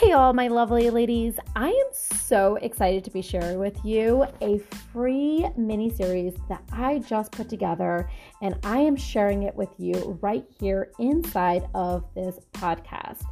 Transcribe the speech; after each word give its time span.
Hey, 0.00 0.12
all 0.12 0.32
my 0.32 0.46
lovely 0.46 0.90
ladies. 0.90 1.40
I 1.56 1.70
am 1.70 1.86
so 1.90 2.54
excited 2.62 3.02
to 3.02 3.10
be 3.10 3.20
sharing 3.20 3.58
with 3.58 3.84
you 3.84 4.26
a 4.40 4.58
free 4.92 5.44
mini 5.56 5.90
series 5.90 6.34
that 6.48 6.62
I 6.70 7.00
just 7.00 7.32
put 7.32 7.48
together, 7.48 8.08
and 8.40 8.56
I 8.62 8.78
am 8.78 8.94
sharing 8.94 9.42
it 9.42 9.56
with 9.56 9.70
you 9.76 10.16
right 10.22 10.46
here 10.60 10.92
inside 11.00 11.68
of 11.74 12.04
this 12.14 12.38
podcast. 12.52 13.24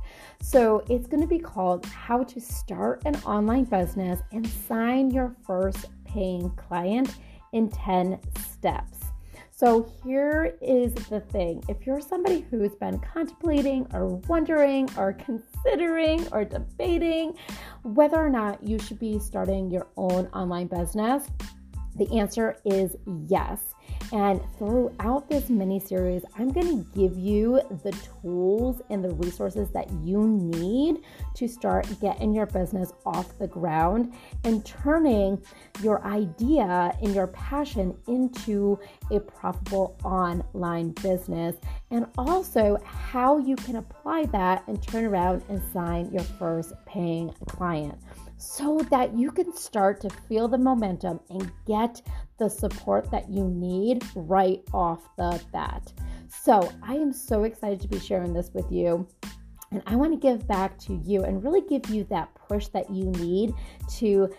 So, 0.42 0.84
it's 0.90 1.06
going 1.06 1.20
to 1.20 1.28
be 1.28 1.38
called 1.38 1.86
How 1.86 2.24
to 2.24 2.40
Start 2.40 3.02
an 3.04 3.14
Online 3.24 3.62
Business 3.62 4.20
and 4.32 4.44
Sign 4.44 5.12
Your 5.12 5.36
First 5.46 5.86
Paying 6.04 6.50
Client 6.56 7.14
in 7.52 7.68
10 7.68 8.18
Steps. 8.40 8.95
So, 9.58 9.90
here 10.04 10.58
is 10.60 10.92
the 10.92 11.20
thing 11.20 11.64
if 11.66 11.86
you're 11.86 12.02
somebody 12.02 12.44
who's 12.50 12.74
been 12.74 12.98
contemplating 12.98 13.86
or 13.94 14.16
wondering 14.28 14.86
or 14.98 15.14
considering 15.14 16.28
or 16.30 16.44
debating 16.44 17.38
whether 17.82 18.18
or 18.18 18.28
not 18.28 18.62
you 18.62 18.78
should 18.78 18.98
be 18.98 19.18
starting 19.18 19.70
your 19.70 19.86
own 19.96 20.26
online 20.34 20.66
business, 20.66 21.24
the 21.94 22.18
answer 22.18 22.58
is 22.66 22.96
yes. 23.28 23.60
And 24.12 24.40
throughout 24.56 25.28
this 25.28 25.50
mini 25.50 25.80
series, 25.80 26.24
I'm 26.38 26.52
going 26.52 26.84
to 26.84 26.98
give 26.98 27.18
you 27.18 27.60
the 27.82 27.92
tools 28.22 28.80
and 28.88 29.04
the 29.04 29.10
resources 29.10 29.70
that 29.70 29.90
you 30.04 30.26
need 30.26 30.98
to 31.34 31.48
start 31.48 31.88
getting 32.00 32.32
your 32.32 32.46
business 32.46 32.92
off 33.04 33.36
the 33.38 33.48
ground 33.48 34.14
and 34.44 34.64
turning 34.64 35.42
your 35.82 36.04
idea 36.04 36.96
and 37.02 37.14
your 37.14 37.26
passion 37.28 37.96
into 38.06 38.78
a 39.10 39.18
profitable 39.18 39.98
online 40.04 40.90
business. 41.02 41.56
And 41.90 42.06
also 42.16 42.78
how 42.84 43.38
you 43.38 43.56
can 43.56 43.76
apply 43.76 44.26
that 44.26 44.62
and 44.68 44.80
turn 44.82 45.04
around 45.04 45.42
and 45.48 45.60
sign 45.72 46.12
your 46.12 46.22
first 46.22 46.72
paying 46.86 47.34
client 47.48 47.98
so 48.38 48.78
that 48.90 49.16
you 49.16 49.30
can 49.30 49.54
start 49.54 50.00
to 50.00 50.10
feel 50.28 50.48
the 50.48 50.58
momentum 50.58 51.20
and 51.30 51.50
get 51.66 52.02
the 52.38 52.48
support 52.48 53.10
that 53.10 53.30
you 53.30 53.48
need 53.48 54.04
right 54.14 54.62
off 54.72 55.08
the 55.16 55.40
bat. 55.52 55.92
So, 56.28 56.70
I 56.82 56.94
am 56.94 57.12
so 57.12 57.44
excited 57.44 57.80
to 57.80 57.88
be 57.88 57.98
sharing 57.98 58.32
this 58.32 58.50
with 58.52 58.70
you. 58.70 59.06
And 59.72 59.82
I 59.86 59.96
want 59.96 60.12
to 60.12 60.18
give 60.18 60.46
back 60.46 60.78
to 60.80 60.94
you 61.04 61.24
and 61.24 61.42
really 61.42 61.62
give 61.62 61.90
you 61.90 62.04
that 62.04 62.32
push 62.34 62.68
that 62.68 62.88
you 62.90 63.06
need 63.06 63.52
to 63.96 64.32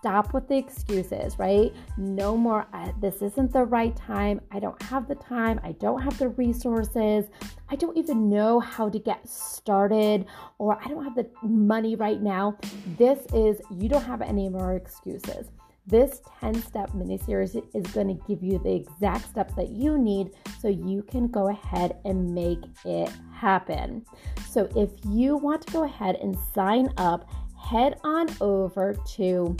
stop 0.00 0.32
with 0.32 0.48
the 0.48 0.56
excuses, 0.56 1.38
right? 1.38 1.72
No 1.98 2.36
more, 2.36 2.66
uh, 2.72 2.90
this 3.00 3.20
isn't 3.20 3.52
the 3.52 3.64
right 3.64 3.94
time. 3.94 4.40
I 4.50 4.58
don't 4.58 4.80
have 4.84 5.06
the 5.06 5.14
time. 5.14 5.60
I 5.62 5.72
don't 5.72 6.00
have 6.00 6.18
the 6.18 6.30
resources. 6.30 7.26
I 7.68 7.76
don't 7.76 7.96
even 7.98 8.30
know 8.30 8.60
how 8.60 8.88
to 8.88 8.98
get 8.98 9.28
started, 9.28 10.24
or 10.58 10.78
I 10.82 10.88
don't 10.88 11.04
have 11.04 11.14
the 11.14 11.28
money 11.42 11.96
right 11.96 12.20
now. 12.22 12.56
This 12.96 13.18
is, 13.34 13.60
you 13.70 13.88
don't 13.90 14.04
have 14.04 14.22
any 14.22 14.48
more 14.48 14.74
excuses. 14.74 15.48
This 15.86 16.22
10 16.40 16.62
step 16.62 16.94
mini 16.94 17.18
series 17.18 17.54
is 17.54 17.86
going 17.92 18.08
to 18.08 18.24
give 18.26 18.42
you 18.42 18.58
the 18.58 18.72
exact 18.72 19.28
steps 19.28 19.54
that 19.54 19.70
you 19.70 19.98
need 19.98 20.30
so 20.60 20.68
you 20.68 21.02
can 21.02 21.26
go 21.26 21.48
ahead 21.48 21.98
and 22.04 22.34
make 22.34 22.60
it 22.84 23.10
happen. 23.34 24.04
So, 24.48 24.68
if 24.76 24.90
you 25.08 25.36
want 25.36 25.66
to 25.66 25.72
go 25.72 25.84
ahead 25.84 26.16
and 26.16 26.36
sign 26.54 26.92
up, 26.96 27.28
head 27.58 27.98
on 28.04 28.28
over 28.40 28.94
to 29.16 29.56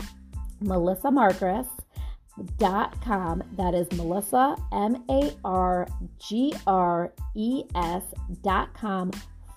melissamargres.com. 0.61 3.43
That 3.57 3.73
is 3.73 3.91
Melissa, 3.93 4.55
M 4.71 5.03
A 5.09 5.33
R 5.43 5.87
G 6.19 6.53
R 6.65 7.11
E 7.35 7.65
S 7.75 8.03
dot 8.41 8.73
com 8.73 9.11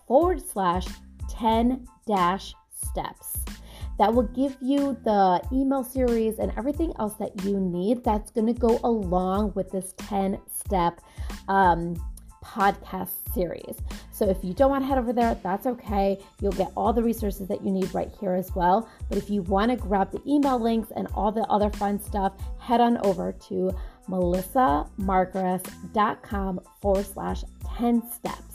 forward 0.07 0.43
slash 0.47 0.87
10 1.31 1.89
dash 2.07 2.55
steps. 2.71 3.39
That 3.99 4.13
will 4.13 4.25
give 4.25 4.57
you 4.61 4.99
the 5.05 5.41
email 5.53 5.85
series 5.85 6.41
and 6.41 6.53
everything 6.57 6.93
else 6.99 7.15
that 7.15 7.45
you 7.45 7.61
need 7.61 8.03
that's 8.03 8.33
going 8.33 8.53
to 8.53 8.53
go 8.53 8.81
along 8.83 9.53
with 9.55 9.71
this 9.71 9.95
10 9.99 10.41
step 10.53 11.01
um, 11.49 11.95
podcast 12.45 13.11
series. 13.33 13.77
So 14.13 14.29
if 14.29 14.45
you 14.45 14.53
don't 14.55 14.71
want 14.71 14.85
to 14.85 14.87
head 14.87 14.99
over 14.99 15.13
there, 15.13 15.37
that's 15.43 15.67
okay. 15.67 16.19
You'll 16.41 16.53
get 16.53 16.71
all 16.77 16.93
the 16.93 17.03
resources 17.03 17.49
that 17.49 17.65
you 17.65 17.71
need 17.71 17.93
right 17.95 18.11
here 18.21 18.35
as 18.35 18.55
well. 18.55 18.89
But 19.09 19.17
if 19.19 19.31
you 19.31 19.43
want 19.43 19.71
to 19.71 19.77
grab 19.77 20.11
the 20.13 20.21
email 20.27 20.59
links 20.59 20.91
and 20.95 21.09
all 21.15 21.33
the 21.33 21.43
other 21.43 21.71
fun 21.71 22.01
stuff, 22.01 22.33
head 22.59 22.81
on 22.81 22.99
over 22.99 23.33
to 23.49 23.75
melissamargres.com 24.09 26.61
forward 26.81 27.07
slash 27.07 27.45
10 27.77 28.11
steps. 28.11 28.55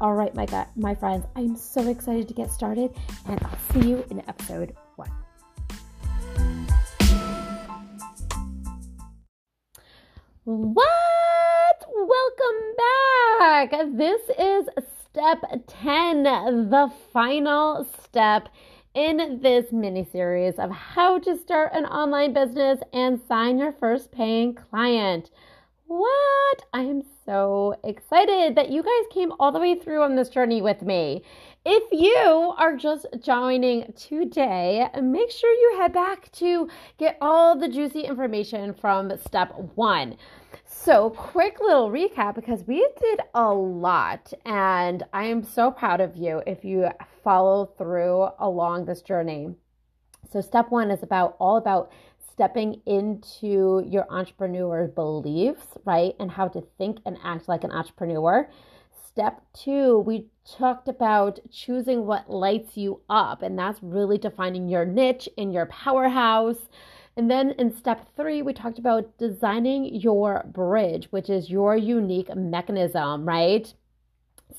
All 0.00 0.14
right, 0.14 0.34
my, 0.34 0.46
God, 0.46 0.66
my 0.76 0.94
friends, 0.94 1.26
I'm 1.36 1.56
so 1.56 1.88
excited 1.88 2.28
to 2.28 2.34
get 2.34 2.50
started, 2.50 2.94
and 3.28 3.42
I'll 3.42 3.58
see 3.72 3.88
you 3.88 4.04
in 4.10 4.20
episode 4.28 4.76
one. 4.96 5.10
What? 10.44 11.05
This 13.56 14.20
is 14.38 14.68
step 15.08 15.40
10, 15.66 16.24
the 16.68 16.92
final 17.10 17.86
step 18.04 18.50
in 18.94 19.40
this 19.40 19.72
mini 19.72 20.04
series 20.04 20.58
of 20.58 20.70
how 20.70 21.18
to 21.20 21.38
start 21.38 21.72
an 21.72 21.86
online 21.86 22.34
business 22.34 22.80
and 22.92 23.18
sign 23.26 23.58
your 23.58 23.72
first 23.72 24.12
paying 24.12 24.52
client. 24.52 25.30
What? 25.86 26.64
I 26.74 26.82
am 26.82 27.02
so 27.24 27.76
excited 27.82 28.56
that 28.56 28.68
you 28.68 28.82
guys 28.82 29.10
came 29.10 29.32
all 29.40 29.52
the 29.52 29.60
way 29.60 29.74
through 29.74 30.02
on 30.02 30.16
this 30.16 30.28
journey 30.28 30.60
with 30.60 30.82
me. 30.82 31.22
If 31.68 31.90
you 31.90 32.54
are 32.58 32.76
just 32.76 33.06
joining 33.20 33.92
today, 33.94 34.88
make 35.02 35.32
sure 35.32 35.50
you 35.50 35.78
head 35.80 35.92
back 35.92 36.30
to 36.34 36.68
get 36.96 37.18
all 37.20 37.58
the 37.58 37.66
juicy 37.66 38.02
information 38.02 38.72
from 38.72 39.10
step 39.18 39.52
one. 39.74 40.16
So, 40.64 41.10
quick 41.10 41.58
little 41.58 41.90
recap 41.90 42.36
because 42.36 42.62
we 42.68 42.88
did 43.00 43.18
a 43.34 43.52
lot, 43.52 44.32
and 44.44 45.02
I 45.12 45.24
am 45.24 45.42
so 45.42 45.72
proud 45.72 46.00
of 46.00 46.14
you 46.14 46.40
if 46.46 46.64
you 46.64 46.86
follow 47.24 47.66
through 47.76 48.28
along 48.38 48.84
this 48.84 49.02
journey. 49.02 49.56
So, 50.30 50.40
step 50.40 50.70
one 50.70 50.92
is 50.92 51.02
about 51.02 51.34
all 51.40 51.56
about 51.56 51.90
stepping 52.30 52.80
into 52.86 53.82
your 53.84 54.06
entrepreneur 54.08 54.86
beliefs, 54.86 55.66
right? 55.84 56.14
And 56.20 56.30
how 56.30 56.46
to 56.46 56.62
think 56.78 56.98
and 57.04 57.18
act 57.24 57.48
like 57.48 57.64
an 57.64 57.72
entrepreneur. 57.72 58.48
Step 59.08 59.40
two, 59.52 59.98
we 60.06 60.26
talked 60.46 60.88
about 60.88 61.40
choosing 61.50 62.06
what 62.06 62.30
lights 62.30 62.76
you 62.76 63.00
up, 63.10 63.42
and 63.42 63.58
that's 63.58 63.82
really 63.82 64.18
defining 64.18 64.68
your 64.68 64.84
niche 64.84 65.28
and 65.36 65.52
your 65.52 65.66
powerhouse. 65.66 66.68
And 67.16 67.30
then 67.30 67.52
in 67.52 67.74
step 67.74 68.06
three, 68.14 68.42
we 68.42 68.52
talked 68.52 68.78
about 68.78 69.16
designing 69.18 69.94
your 69.94 70.44
bridge, 70.52 71.08
which 71.10 71.30
is 71.30 71.50
your 71.50 71.76
unique 71.76 72.34
mechanism, 72.36 73.26
right? 73.26 73.72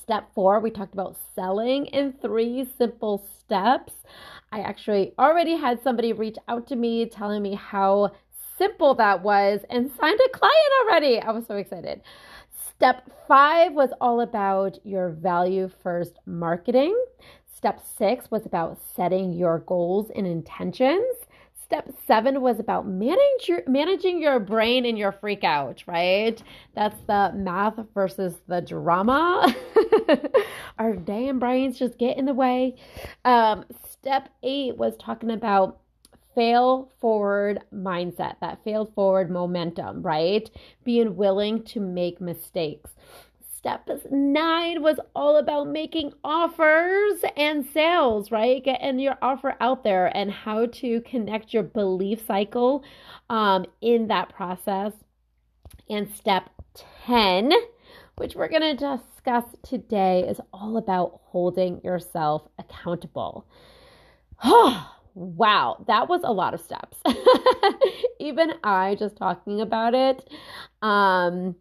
Step 0.02 0.34
four, 0.34 0.60
we 0.60 0.72
talked 0.72 0.94
about 0.94 1.18
selling 1.36 1.86
in 1.88 2.14
three 2.14 2.68
simple 2.78 3.26
steps. 3.40 3.94
I 4.52 4.62
actually 4.62 5.14
already 5.20 5.56
had 5.56 5.82
somebody 5.82 6.14
reach 6.14 6.38
out 6.48 6.68
to 6.68 6.76
me 6.76 7.06
telling 7.06 7.42
me 7.42 7.56
how 7.56 8.12
simple 8.58 8.96
that 8.96 9.22
was 9.22 9.62
and 9.70 9.92
signed 10.00 10.20
a 10.20 10.30
client 10.30 10.72
already. 10.82 11.20
I 11.20 11.32
was 11.32 11.46
so 11.46 11.56
excited. 11.56 12.02
Step 12.78 13.10
five 13.28 13.74
was 13.74 13.90
all 14.00 14.22
about 14.22 14.78
your 14.86 15.10
value 15.10 15.68
first 15.82 16.20
marketing. 16.28 16.96
Step 17.52 17.82
six 17.98 18.30
was 18.30 18.46
about 18.46 18.78
setting 18.96 19.34
your 19.34 19.58
goals 19.66 20.12
and 20.16 20.28
intentions. 20.28 21.16
Step 21.60 21.92
seven 22.06 22.40
was 22.40 22.60
about 22.60 22.88
manage 22.88 23.48
your, 23.48 23.64
managing 23.66 24.22
your 24.22 24.40
brain 24.40 24.86
and 24.86 24.96
your 24.96 25.12
freak 25.12 25.44
out, 25.44 25.84
right? 25.88 26.40
That's 26.76 27.02
the 27.08 27.32
math 27.34 27.80
versus 27.96 28.36
the 28.48 28.62
drama. 28.62 29.56
Our 30.78 30.96
damn 30.96 31.40
brains 31.40 31.80
just 31.80 31.98
get 31.98 32.16
in 32.16 32.26
the 32.26 32.34
way. 32.36 32.76
Um, 33.26 33.66
step 33.90 34.30
eight 34.44 34.78
was 34.78 34.96
talking 34.98 35.32
about 35.32 35.80
fail 36.38 36.94
forward 37.02 37.60
mindset, 37.74 38.36
that 38.42 38.64
fail 38.64 38.86
forward 38.86 39.32
momentum, 39.32 40.04
right? 40.04 40.52
Being 40.84 41.16
willing 41.16 41.64
to 41.64 41.80
make 41.80 42.22
mistakes. 42.22 42.92
Step 43.56 43.90
nine 44.12 44.84
was 44.84 45.00
all 45.16 45.38
about 45.38 45.68
making 45.68 46.14
offers 46.24 47.22
and 47.36 47.66
sales, 47.74 48.30
right? 48.30 48.64
Getting 48.64 49.00
your 49.00 49.18
offer 49.20 49.56
out 49.60 49.84
there 49.84 50.16
and 50.16 50.30
how 50.30 50.68
to 50.68 51.02
connect 51.02 51.56
your 51.56 51.64
belief 51.64 52.24
cycle 52.28 52.84
um, 53.32 53.66
in 53.82 54.06
that 54.10 54.30
process. 54.30 54.94
And 55.90 56.08
step 56.14 56.52
10, 57.08 57.52
which 58.18 58.36
we're 58.36 58.48
going 58.48 58.78
to 58.78 58.98
discuss 58.98 59.46
today, 59.64 60.24
is 60.30 60.40
all 60.54 60.78
about 60.78 61.20
holding 61.24 61.82
yourself 61.84 62.44
accountable. 62.60 63.48
wow, 65.18 65.84
that 65.88 66.08
was 66.10 66.22
a 66.24 66.32
lot 66.32 66.54
of 66.54 66.62
steps. 66.62 66.98
Even 68.20 68.54
I 68.64 68.96
just 68.96 69.18
talking 69.18 69.62
about 69.62 69.94
it. 69.96 70.30
Um, 70.82 71.56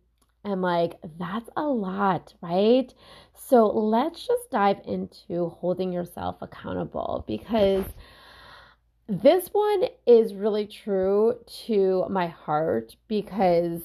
And 0.45 0.63
like, 0.63 0.95
that's 1.19 1.51
a 1.57 1.65
lot, 1.65 2.35
right? 2.43 2.93
So 3.35 3.67
let's 3.67 4.27
just 4.27 4.51
dive 4.51 4.81
into 4.85 5.49
holding 5.49 5.93
yourself 5.93 6.37
accountable 6.41 7.25
because 7.27 7.85
this 9.09 9.49
one 9.53 9.85
is 10.07 10.35
really 10.35 10.67
true 10.67 11.39
to 11.67 12.07
my 12.11 12.27
heart 12.27 12.97
because 13.09 13.83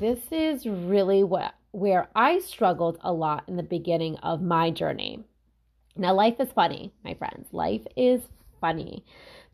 this 0.00 0.20
is 0.32 0.66
really 0.66 1.22
what 1.24 1.54
where 1.72 2.08
I 2.14 2.38
struggled 2.38 2.98
a 3.00 3.12
lot 3.12 3.44
in 3.48 3.56
the 3.56 3.62
beginning 3.64 4.16
of 4.18 4.40
my 4.40 4.70
journey. 4.70 5.24
Now 5.96 6.14
life 6.14 6.38
is 6.38 6.52
funny, 6.52 6.92
my 7.04 7.14
friends. 7.14 7.48
Life 7.52 7.82
is 7.96 8.20
funny 8.64 9.04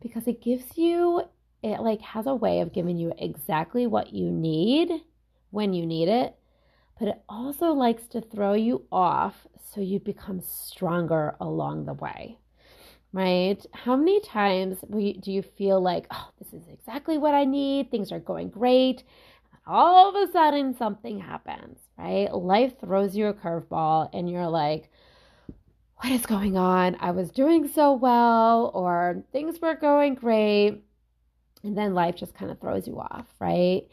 because 0.01 0.25
it 0.25 0.41
gives 0.41 0.77
you 0.77 1.21
it 1.61 1.81
like 1.81 2.01
has 2.01 2.27
a 2.27 2.33
way 2.33 2.61
of 2.61 2.71
giving 2.73 2.97
you 2.97 3.11
exactly 3.17 3.85
what 3.85 4.13
you 4.13 4.31
need 4.31 4.89
when 5.49 5.73
you 5.73 5.85
need 5.85 6.07
it, 6.07 6.33
but 6.97 7.09
it 7.09 7.21
also 7.27 7.73
likes 7.73 8.07
to 8.07 8.21
throw 8.21 8.53
you 8.53 8.85
off 8.91 9.35
so 9.73 9.81
you 9.81 9.99
become 9.99 10.39
stronger 10.39 11.35
along 11.41 11.85
the 11.85 11.93
way 11.93 12.37
right? 13.13 13.65
How 13.73 13.97
many 13.97 14.21
times 14.21 14.77
do 14.89 15.31
you 15.31 15.41
feel 15.41 15.81
like, 15.81 16.07
oh, 16.11 16.29
this 16.39 16.53
is 16.53 16.67
exactly 16.69 17.17
what 17.17 17.33
I 17.33 17.43
need? 17.43 17.91
Things 17.91 18.11
are 18.11 18.19
going 18.19 18.49
great. 18.49 19.03
All 19.67 20.09
of 20.09 20.15
a 20.15 20.31
sudden, 20.31 20.75
something 20.77 21.19
happens, 21.19 21.77
right? 21.97 22.33
Life 22.33 22.79
throws 22.79 23.15
you 23.15 23.27
a 23.27 23.33
curveball, 23.33 24.09
and 24.13 24.29
you're 24.29 24.47
like, 24.47 24.89
what 26.01 26.11
is 26.11 26.25
going 26.25 26.57
on? 26.57 26.97
I 26.99 27.11
was 27.11 27.29
doing 27.29 27.67
so 27.67 27.93
well, 27.93 28.71
or 28.73 29.23
things 29.31 29.61
were 29.61 29.75
going 29.75 30.15
great. 30.15 30.81
And 31.63 31.77
then 31.77 31.93
life 31.93 32.15
just 32.15 32.33
kind 32.33 32.49
of 32.49 32.59
throws 32.59 32.87
you 32.87 32.99
off, 32.99 33.27
right? 33.39 33.83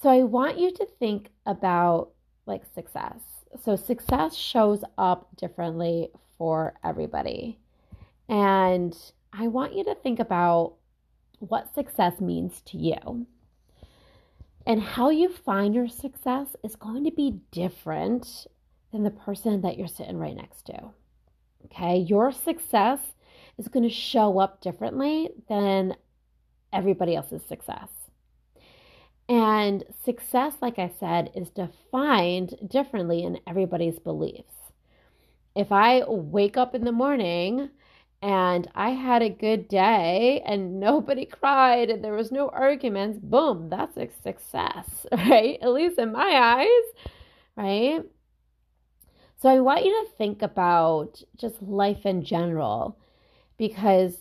So 0.00 0.10
I 0.10 0.22
want 0.22 0.60
you 0.60 0.70
to 0.72 0.86
think 1.00 1.30
about 1.44 2.10
like 2.46 2.62
success. 2.72 3.18
So 3.64 3.74
success 3.74 4.36
shows 4.36 4.84
up 4.96 5.34
differently 5.36 6.10
for 6.38 6.74
everybody. 6.84 7.58
And 8.28 8.96
I 9.32 9.48
want 9.48 9.74
you 9.74 9.82
to 9.84 9.96
think 9.96 10.20
about 10.20 10.74
what 11.40 11.74
success 11.74 12.20
means 12.20 12.62
to 12.66 12.78
you. 12.78 13.26
And 14.66 14.80
how 14.80 15.10
you 15.10 15.28
find 15.30 15.74
your 15.74 15.88
success 15.88 16.54
is 16.62 16.76
going 16.76 17.02
to 17.04 17.10
be 17.10 17.40
different 17.50 18.46
than 18.92 19.02
the 19.02 19.10
person 19.10 19.62
that 19.62 19.76
you're 19.76 19.88
sitting 19.88 20.16
right 20.16 20.36
next 20.36 20.66
to. 20.66 20.90
Okay, 21.66 21.98
your 21.98 22.32
success 22.32 23.00
is 23.58 23.68
going 23.68 23.82
to 23.82 23.90
show 23.94 24.38
up 24.38 24.60
differently 24.60 25.30
than 25.48 25.96
everybody 26.72 27.16
else's 27.16 27.42
success. 27.44 27.90
And 29.28 29.84
success, 30.04 30.54
like 30.62 30.78
I 30.78 30.88
said, 30.88 31.30
is 31.34 31.50
defined 31.50 32.54
differently 32.66 33.22
in 33.22 33.40
everybody's 33.46 33.98
beliefs. 33.98 34.72
If 35.54 35.72
I 35.72 36.04
wake 36.08 36.56
up 36.56 36.74
in 36.74 36.84
the 36.84 36.92
morning 36.92 37.70
and 38.22 38.68
I 38.74 38.90
had 38.90 39.22
a 39.22 39.28
good 39.30 39.68
day 39.68 40.42
and 40.46 40.80
nobody 40.80 41.26
cried 41.26 41.90
and 41.90 42.04
there 42.04 42.14
was 42.14 42.32
no 42.32 42.48
arguments, 42.50 43.18
boom, 43.22 43.68
that's 43.70 43.96
a 43.96 44.08
success, 44.22 45.06
right? 45.12 45.58
At 45.62 45.72
least 45.72 45.98
in 45.98 46.12
my 46.12 46.30
eyes, 46.66 47.08
right? 47.56 48.04
So 49.44 49.50
I 49.50 49.60
want 49.60 49.84
you 49.84 49.92
to 49.92 50.10
think 50.16 50.40
about 50.40 51.20
just 51.36 51.60
life 51.60 52.06
in 52.06 52.24
general 52.24 52.98
because 53.58 54.16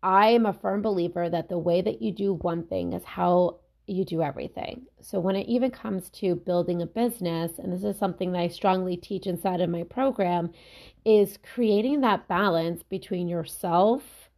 I 0.00 0.28
am 0.28 0.46
a 0.46 0.52
firm 0.52 0.80
believer 0.80 1.28
that 1.28 1.48
the 1.48 1.58
way 1.58 1.82
that 1.82 2.00
you 2.00 2.12
do 2.12 2.34
one 2.34 2.62
thing 2.62 2.92
is 2.92 3.02
how 3.02 3.56
you 3.88 4.04
do 4.04 4.22
everything. 4.22 4.82
So 5.00 5.18
when 5.18 5.34
it 5.34 5.48
even 5.48 5.72
comes 5.72 6.08
to 6.10 6.36
building 6.36 6.82
a 6.82 6.86
business, 6.86 7.58
and 7.58 7.72
this 7.72 7.82
is 7.82 7.98
something 7.98 8.30
that 8.30 8.42
I 8.42 8.46
strongly 8.46 8.96
teach 8.96 9.26
inside 9.26 9.60
of 9.60 9.70
my 9.70 9.82
program, 9.82 10.52
is 11.04 11.40
creating 11.52 12.02
that 12.02 12.28
balance 12.28 12.84
between 12.84 13.26
yourself, 13.26 14.30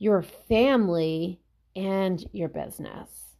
your 0.00 0.22
family, 0.22 1.38
and 1.76 2.28
your 2.32 2.48
business. 2.48 3.36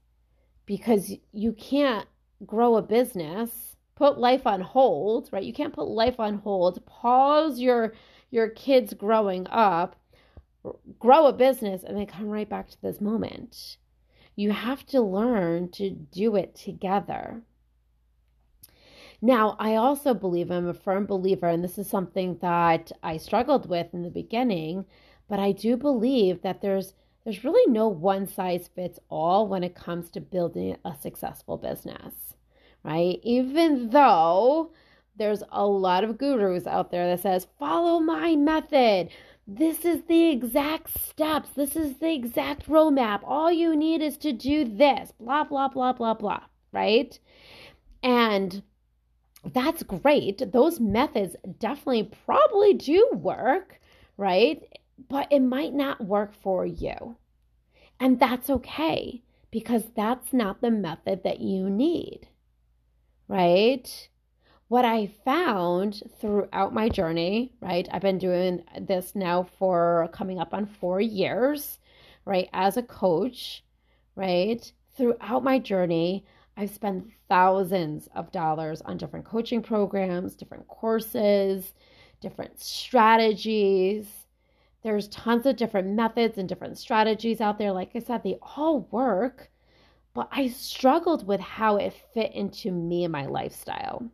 Because 0.64 1.12
you 1.32 1.54
can't 1.54 2.06
grow 2.46 2.76
a 2.76 2.82
business, 2.82 3.69
put 4.00 4.18
life 4.18 4.46
on 4.46 4.62
hold, 4.62 5.28
right? 5.30 5.44
You 5.44 5.52
can't 5.52 5.74
put 5.74 5.86
life 5.86 6.18
on 6.18 6.38
hold, 6.38 6.84
pause 6.86 7.60
your 7.60 7.92
your 8.30 8.48
kids 8.48 8.94
growing 8.94 9.46
up, 9.50 9.94
grow 10.98 11.26
a 11.26 11.34
business 11.34 11.84
and 11.84 11.98
then 11.98 12.06
come 12.06 12.28
right 12.28 12.48
back 12.48 12.70
to 12.70 12.80
this 12.80 12.98
moment. 13.00 13.76
You 14.36 14.52
have 14.52 14.86
to 14.86 15.02
learn 15.02 15.70
to 15.72 15.90
do 15.90 16.34
it 16.34 16.54
together. 16.54 17.42
Now, 19.20 19.56
I 19.58 19.74
also 19.74 20.14
believe, 20.14 20.50
I'm 20.50 20.68
a 20.68 20.72
firm 20.72 21.04
believer, 21.04 21.48
and 21.48 21.62
this 21.62 21.76
is 21.76 21.86
something 21.86 22.38
that 22.40 22.90
I 23.02 23.18
struggled 23.18 23.68
with 23.68 23.92
in 23.92 24.02
the 24.02 24.08
beginning, 24.08 24.86
but 25.28 25.38
I 25.38 25.52
do 25.52 25.76
believe 25.76 26.40
that 26.40 26.62
there's 26.62 26.94
there's 27.24 27.44
really 27.44 27.70
no 27.70 27.86
one 27.86 28.26
size 28.26 28.70
fits 28.74 28.98
all 29.10 29.46
when 29.46 29.62
it 29.62 29.74
comes 29.74 30.08
to 30.10 30.22
building 30.22 30.78
a 30.86 30.94
successful 30.98 31.58
business, 31.58 32.14
right? 32.82 33.20
Even 33.22 33.90
though 33.90 34.72
there's 35.16 35.42
a 35.50 35.66
lot 35.66 36.04
of 36.04 36.18
gurus 36.18 36.66
out 36.66 36.90
there 36.90 37.06
that 37.08 37.20
says, 37.22 37.46
"Follow 37.58 38.00
my 38.00 38.36
method." 38.36 39.10
This 39.46 39.84
is 39.84 40.02
the 40.02 40.30
exact 40.30 40.96
steps. 40.96 41.50
This 41.50 41.74
is 41.74 41.98
the 41.98 42.12
exact 42.12 42.68
roadmap. 42.68 43.20
All 43.24 43.50
you 43.50 43.74
need 43.74 44.00
is 44.00 44.16
to 44.18 44.32
do 44.32 44.64
this, 44.64 45.12
blah, 45.18 45.42
blah, 45.42 45.66
blah, 45.68 45.92
blah, 45.92 46.14
blah, 46.14 46.42
right? 46.70 47.18
And 48.02 48.62
that's 49.44 49.82
great. 49.82 50.52
Those 50.52 50.78
methods 50.78 51.34
definitely 51.58 52.10
probably 52.24 52.74
do 52.74 53.08
work, 53.12 53.80
right? 54.16 54.62
But 55.08 55.26
it 55.32 55.40
might 55.40 55.74
not 55.74 56.04
work 56.04 56.32
for 56.32 56.64
you. 56.64 57.16
And 57.98 58.20
that's 58.20 58.50
okay 58.50 59.22
because 59.50 59.84
that's 59.96 60.32
not 60.32 60.60
the 60.60 60.70
method 60.70 61.24
that 61.24 61.40
you 61.40 61.68
need, 61.68 62.28
right? 63.30 64.08
What 64.66 64.84
I 64.84 65.06
found 65.24 66.02
throughout 66.20 66.74
my 66.74 66.88
journey, 66.88 67.52
right? 67.60 67.88
I've 67.92 68.02
been 68.02 68.18
doing 68.18 68.64
this 68.80 69.14
now 69.14 69.44
for 69.56 70.08
coming 70.12 70.40
up 70.40 70.52
on 70.52 70.66
four 70.66 71.00
years, 71.00 71.78
right? 72.24 72.48
As 72.52 72.76
a 72.76 72.82
coach, 72.82 73.64
right? 74.16 74.70
Throughout 74.96 75.44
my 75.44 75.60
journey, 75.60 76.24
I've 76.56 76.70
spent 76.70 77.08
thousands 77.28 78.08
of 78.16 78.32
dollars 78.32 78.82
on 78.82 78.96
different 78.96 79.26
coaching 79.26 79.62
programs, 79.62 80.34
different 80.34 80.66
courses, 80.66 81.72
different 82.20 82.58
strategies. 82.60 84.06
There's 84.82 85.06
tons 85.08 85.46
of 85.46 85.54
different 85.54 85.88
methods 85.88 86.36
and 86.36 86.48
different 86.48 86.78
strategies 86.78 87.40
out 87.40 87.58
there. 87.58 87.70
Like 87.70 87.92
I 87.94 88.00
said, 88.00 88.24
they 88.24 88.38
all 88.56 88.88
work, 88.90 89.50
but 90.14 90.28
I 90.32 90.48
struggled 90.48 91.26
with 91.26 91.40
how 91.40 91.76
it 91.76 91.94
fit 92.14 92.32
into 92.32 92.70
me 92.70 93.04
and 93.04 93.12
my 93.12 93.26
lifestyle. 93.26 94.10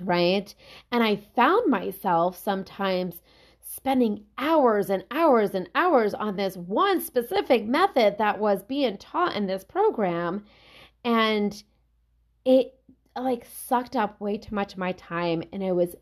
Right. 0.00 0.54
And 0.90 1.02
I 1.02 1.16
found 1.16 1.70
myself 1.70 2.36
sometimes 2.36 3.22
spending 3.60 4.24
hours 4.38 4.90
and 4.90 5.04
hours 5.10 5.54
and 5.54 5.68
hours 5.74 6.14
on 6.14 6.36
this 6.36 6.56
one 6.56 7.00
specific 7.00 7.64
method 7.64 8.18
that 8.18 8.38
was 8.38 8.62
being 8.62 8.98
taught 8.98 9.34
in 9.34 9.46
this 9.46 9.64
program 9.64 10.44
and 11.04 11.62
it 12.44 12.74
like 13.16 13.46
sucked 13.46 13.96
up 13.96 14.20
way 14.20 14.36
too 14.36 14.54
much 14.54 14.72
of 14.72 14.78
my 14.78 14.92
time 14.92 15.42
and 15.52 15.62
it 15.62 15.72
was 15.72 15.94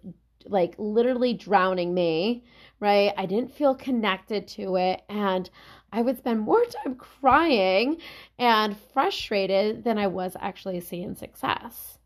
like 0.46 0.74
literally 0.78 1.34
drowning 1.34 1.92
me 1.92 2.42
right 2.80 3.12
i 3.16 3.26
didn't 3.26 3.54
feel 3.54 3.74
connected 3.74 4.48
to 4.48 4.76
it 4.76 5.02
and 5.08 5.50
i 5.92 6.02
would 6.02 6.18
spend 6.18 6.40
more 6.40 6.64
time 6.64 6.94
crying 6.94 7.96
and 8.38 8.76
frustrated 8.92 9.84
than 9.84 9.98
i 9.98 10.06
was 10.06 10.36
actually 10.40 10.80
seeing 10.80 11.14
success 11.14 11.98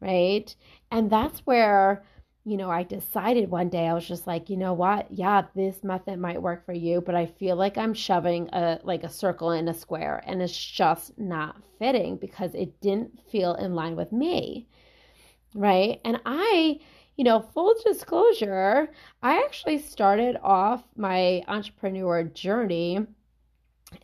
right 0.00 0.54
and 0.90 1.10
that's 1.10 1.40
where 1.40 2.02
you 2.48 2.56
know, 2.56 2.70
I 2.70 2.82
decided 2.82 3.50
one 3.50 3.68
day 3.68 3.86
I 3.86 3.92
was 3.92 4.08
just 4.08 4.26
like, 4.26 4.48
you 4.48 4.56
know 4.56 4.72
what? 4.72 5.12
Yeah, 5.12 5.42
this 5.54 5.84
method 5.84 6.18
might 6.18 6.40
work 6.40 6.64
for 6.64 6.72
you, 6.72 7.02
but 7.02 7.14
I 7.14 7.26
feel 7.26 7.56
like 7.56 7.76
I'm 7.76 7.92
shoving 7.92 8.48
a 8.54 8.80
like 8.84 9.04
a 9.04 9.10
circle 9.10 9.50
in 9.50 9.68
a 9.68 9.74
square 9.74 10.22
and 10.26 10.40
it's 10.40 10.56
just 10.56 11.18
not 11.18 11.56
fitting 11.78 12.16
because 12.16 12.54
it 12.54 12.80
didn't 12.80 13.20
feel 13.30 13.54
in 13.56 13.74
line 13.74 13.96
with 13.96 14.12
me. 14.12 14.66
Right? 15.54 16.00
And 16.06 16.20
I, 16.24 16.80
you 17.16 17.24
know, 17.24 17.40
full 17.52 17.74
disclosure, 17.84 18.88
I 19.22 19.42
actually 19.44 19.78
started 19.78 20.38
off 20.42 20.82
my 20.96 21.42
entrepreneur 21.48 22.24
journey 22.24 23.06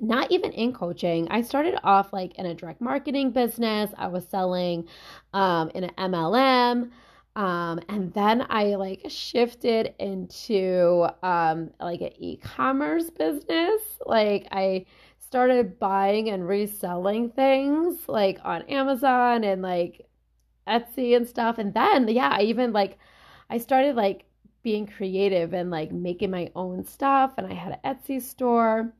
not 0.00 0.30
even 0.30 0.52
in 0.52 0.72
coaching. 0.72 1.28
I 1.30 1.42
started 1.42 1.78
off 1.84 2.12
like 2.12 2.34
in 2.36 2.46
a 2.46 2.54
direct 2.54 2.80
marketing 2.80 3.30
business. 3.30 3.90
I 3.96 4.06
was 4.08 4.26
selling 4.28 4.88
um, 5.32 5.70
in 5.74 5.84
an 5.84 5.90
MLM. 5.98 6.90
Um, 7.36 7.80
and 7.88 8.12
then 8.14 8.46
I 8.48 8.76
like 8.76 9.06
shifted 9.08 9.94
into 9.98 11.08
um, 11.22 11.70
like 11.80 12.00
an 12.00 12.12
e-commerce 12.18 13.10
business. 13.10 13.82
Like 14.06 14.46
I 14.52 14.86
started 15.18 15.78
buying 15.80 16.30
and 16.30 16.46
reselling 16.46 17.30
things 17.30 18.08
like 18.08 18.38
on 18.44 18.62
Amazon 18.62 19.42
and 19.42 19.62
like 19.62 20.06
Etsy 20.68 21.16
and 21.16 21.26
stuff. 21.28 21.58
And 21.58 21.74
then, 21.74 22.08
yeah, 22.08 22.30
I 22.32 22.42
even 22.42 22.72
like, 22.72 22.98
I 23.50 23.58
started 23.58 23.96
like 23.96 24.24
being 24.62 24.86
creative 24.86 25.52
and 25.52 25.70
like 25.70 25.92
making 25.92 26.30
my 26.30 26.50
own 26.54 26.84
stuff. 26.84 27.34
And 27.36 27.46
I 27.46 27.54
had 27.54 27.78
an 27.82 27.96
Etsy 27.96 28.22
store. 28.22 28.92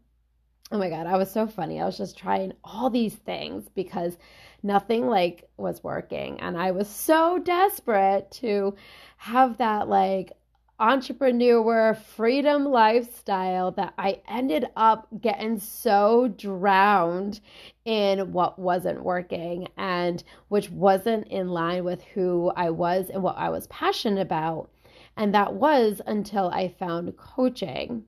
Oh 0.72 0.78
my 0.78 0.90
God, 0.90 1.06
I 1.06 1.16
was 1.16 1.30
so 1.30 1.46
funny. 1.46 1.80
I 1.80 1.86
was 1.86 1.98
just 1.98 2.18
trying 2.18 2.52
all 2.64 2.90
these 2.90 3.14
things 3.14 3.68
because 3.74 4.16
nothing 4.62 5.06
like 5.06 5.48
was 5.56 5.84
working. 5.84 6.40
And 6.40 6.56
I 6.56 6.70
was 6.72 6.88
so 6.88 7.38
desperate 7.38 8.30
to 8.32 8.74
have 9.18 9.58
that 9.58 9.88
like 9.88 10.32
entrepreneur 10.80 11.94
freedom 11.94 12.64
lifestyle 12.64 13.70
that 13.72 13.94
I 13.96 14.20
ended 14.28 14.66
up 14.76 15.06
getting 15.20 15.60
so 15.60 16.28
drowned 16.28 17.40
in 17.84 18.32
what 18.32 18.58
wasn't 18.58 19.04
working 19.04 19.68
and 19.76 20.24
which 20.48 20.70
wasn't 20.70 21.28
in 21.28 21.48
line 21.50 21.84
with 21.84 22.02
who 22.02 22.50
I 22.56 22.70
was 22.70 23.10
and 23.10 23.22
what 23.22 23.36
I 23.36 23.50
was 23.50 23.66
passionate 23.68 24.20
about. 24.20 24.70
And 25.16 25.34
that 25.34 25.54
was 25.54 26.00
until 26.06 26.48
I 26.48 26.68
found 26.68 27.16
coaching. 27.16 28.04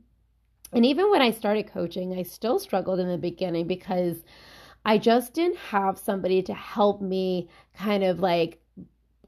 And 0.73 0.85
even 0.85 1.11
when 1.11 1.23
I 1.23 1.31
started 1.31 1.73
coaching, 1.73 2.19
I 2.19 2.23
still 2.23 2.59
struggled 2.59 3.01
in 3.01 3.09
the 3.09 3.19
beginning 3.19 3.67
because 3.67 4.25
I 4.85 4.99
just 4.99 5.35
didn't 5.35 5.57
have 5.57 5.99
somebody 5.99 6.43
to 6.43 6.55
help 6.55 7.01
me 7.01 7.49
kind 7.75 8.05
of 8.05 8.21
like 8.21 8.61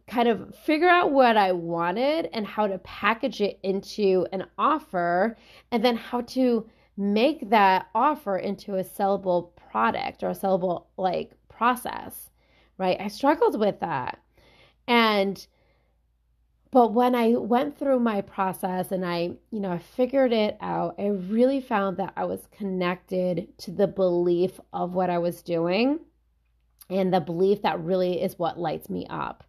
kind 0.06 0.28
of 0.28 0.54
figure 0.54 0.88
out 0.88 1.12
what 1.12 1.36
I 1.36 1.52
wanted 1.52 2.28
and 2.32 2.46
how 2.46 2.66
to 2.66 2.78
package 2.78 3.40
it 3.40 3.58
into 3.62 4.26
an 4.32 4.46
offer 4.56 5.36
and 5.70 5.84
then 5.84 5.96
how 5.96 6.22
to 6.22 6.68
make 6.96 7.50
that 7.50 7.88
offer 7.94 8.38
into 8.38 8.76
a 8.76 8.84
sellable 8.84 9.50
product 9.70 10.22
or 10.22 10.30
a 10.30 10.34
sellable 10.34 10.86
like 10.96 11.32
process, 11.48 12.30
right? 12.78 12.96
I 13.00 13.08
struggled 13.08 13.58
with 13.60 13.80
that. 13.80 14.18
And 14.86 15.46
but 16.70 16.92
when 16.92 17.14
I 17.14 17.30
went 17.30 17.78
through 17.78 18.00
my 18.00 18.20
process 18.20 18.92
and 18.92 19.04
I, 19.04 19.32
you 19.50 19.60
know, 19.60 19.72
I 19.72 19.78
figured 19.78 20.32
it 20.32 20.56
out, 20.60 20.96
I 20.98 21.06
really 21.06 21.60
found 21.60 21.96
that 21.98 22.12
I 22.16 22.24
was 22.24 22.46
connected 22.50 23.56
to 23.58 23.70
the 23.70 23.86
belief 23.86 24.60
of 24.72 24.94
what 24.94 25.10
I 25.10 25.18
was 25.18 25.42
doing 25.42 26.00
and 26.90 27.12
the 27.12 27.20
belief 27.20 27.62
that 27.62 27.80
really 27.80 28.22
is 28.22 28.38
what 28.38 28.58
lights 28.58 28.88
me 28.88 29.06
up. 29.08 29.44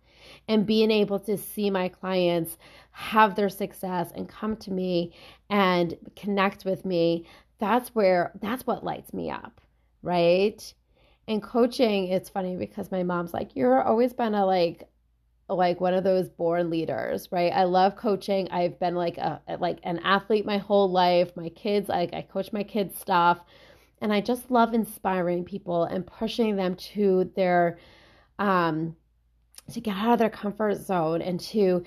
And 0.48 0.66
being 0.66 0.92
able 0.92 1.20
to 1.22 1.38
see 1.38 1.70
my 1.70 1.90
clients 1.90 2.58
have 2.92 3.36
their 3.36 3.50
success 3.50 4.12
and 4.14 4.28
come 4.28 4.58
to 4.58 4.72
me 4.72 5.14
and 5.50 5.96
connect 6.16 6.66
with 6.66 6.86
me 6.86 7.26
that's 7.60 7.90
where 7.94 8.32
that's 8.42 8.66
what 8.66 8.84
lights 8.84 9.14
me 9.14 9.30
up 9.30 9.62
right? 10.02 10.74
And 11.28 11.44
coaching 11.44 12.08
it's 12.08 12.30
funny 12.30 12.56
because 12.56 12.92
my 12.92 13.04
mom's 13.04 13.34
like 13.34 13.56
you're 13.56 13.84
always 13.84 14.14
been 14.14 14.34
a 14.34 14.46
like 14.46 14.88
like 15.50 15.82
one 15.82 15.94
of 15.94 16.04
those 16.04 16.30
born 16.30 16.70
leaders 16.70 17.28
right? 17.32 17.52
I 17.52 17.64
love 17.64 17.96
coaching. 17.96 18.50
I've 18.52 18.80
been 18.80 18.96
like 18.96 19.18
a 19.18 19.42
like 19.60 19.80
an 19.84 20.00
athlete 20.00 20.46
my 20.46 20.58
whole 20.58 20.90
life. 20.90 21.36
My 21.36 21.50
kids 21.50 21.90
like 21.90 22.14
i 22.14 22.22
coach 22.22 22.54
my 22.54 22.64
kids 22.64 22.98
stuff. 23.00 23.40
And 24.02 24.14
i 24.14 24.22
just 24.22 24.52
love 24.52 24.74
inspiring 24.74 25.44
people 25.44 25.84
and 25.84 26.06
pushing 26.06 26.56
them 26.56 26.76
to 26.76 27.32
their 27.36 27.80
um 28.40 28.96
to 29.72 29.82
get 29.82 29.96
out 29.96 30.14
of 30.14 30.20
their 30.20 30.30
comfort 30.30 30.76
zone 30.76 31.22
and 31.22 31.40
to 31.40 31.84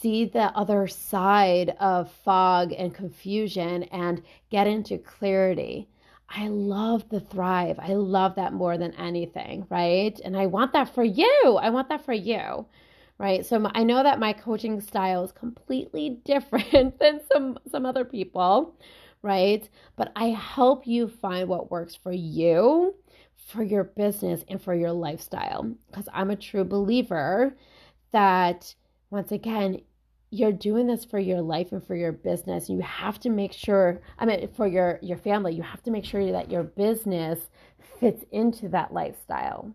see 0.00 0.24
the 0.24 0.56
other 0.56 0.86
side 0.86 1.76
of 1.78 2.10
fog 2.10 2.72
and 2.72 2.94
confusion 2.94 3.82
and 3.84 4.22
get 4.50 4.66
into 4.66 4.96
clarity. 4.98 5.88
I 6.30 6.48
love 6.48 7.08
the 7.08 7.20
thrive. 7.20 7.78
I 7.80 7.94
love 7.94 8.36
that 8.36 8.52
more 8.52 8.78
than 8.78 8.94
anything, 8.94 9.66
right? 9.68 10.18
And 10.24 10.36
I 10.36 10.46
want 10.46 10.72
that 10.72 10.94
for 10.94 11.02
you. 11.04 11.58
I 11.60 11.70
want 11.70 11.88
that 11.88 12.04
for 12.04 12.12
you, 12.12 12.66
right? 13.18 13.44
So 13.44 13.68
I 13.74 13.82
know 13.82 14.02
that 14.02 14.20
my 14.20 14.32
coaching 14.32 14.80
style 14.80 15.24
is 15.24 15.32
completely 15.32 16.10
different 16.24 16.98
than 16.98 17.20
some 17.32 17.58
some 17.70 17.84
other 17.84 18.04
people, 18.04 18.76
right? 19.22 19.68
But 19.96 20.12
I 20.16 20.26
help 20.26 20.86
you 20.86 21.08
find 21.08 21.48
what 21.48 21.70
works 21.70 21.96
for 21.96 22.12
you 22.12 22.94
for 23.36 23.62
your 23.64 23.84
business 23.84 24.44
and 24.48 24.62
for 24.62 24.74
your 24.74 24.92
lifestyle. 24.92 25.64
Because 25.88 26.08
I'm 26.12 26.30
a 26.30 26.36
true 26.36 26.64
believer 26.64 27.56
that, 28.12 28.74
once 29.10 29.32
again, 29.32 29.80
you're 30.30 30.52
doing 30.52 30.86
this 30.86 31.04
for 31.04 31.18
your 31.18 31.42
life 31.42 31.72
and 31.72 31.84
for 31.84 31.96
your 31.96 32.12
business. 32.12 32.68
You 32.68 32.80
have 32.80 33.18
to 33.20 33.30
make 33.30 33.52
sure, 33.52 34.00
I 34.18 34.26
mean, 34.26 34.48
for 34.54 34.66
your, 34.66 34.98
your 35.02 35.18
family, 35.18 35.54
you 35.54 35.62
have 35.62 35.82
to 35.84 35.90
make 35.90 36.04
sure 36.04 36.30
that 36.30 36.50
your 36.50 36.62
business 36.62 37.38
fits 37.98 38.24
into 38.30 38.68
that 38.68 38.92
lifestyle. 38.92 39.74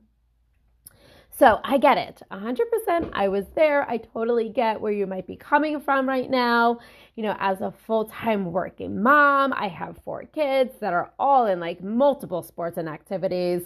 So 1.37 1.59
I 1.65 1.77
get 1.77 1.97
it 1.97 2.21
100%. 2.31 3.09
I 3.11 3.27
was 3.27 3.45
there. 3.55 3.89
I 3.89 3.97
totally 3.97 4.47
get 4.47 4.79
where 4.79 4.93
you 4.93 5.05
might 5.05 5.27
be 5.27 5.35
coming 5.35 5.81
from 5.81 6.07
right 6.07 6.29
now. 6.29 6.79
You 7.15 7.23
know, 7.23 7.35
as 7.39 7.59
a 7.59 7.71
full 7.71 8.05
time 8.05 8.53
working 8.53 9.03
mom, 9.03 9.51
I 9.53 9.67
have 9.67 9.97
four 10.05 10.23
kids 10.23 10.75
that 10.79 10.93
are 10.93 11.11
all 11.19 11.45
in 11.47 11.59
like 11.59 11.83
multiple 11.83 12.41
sports 12.41 12.77
and 12.77 12.87
activities. 12.87 13.63